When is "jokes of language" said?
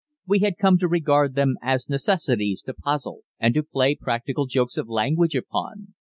4.47-5.35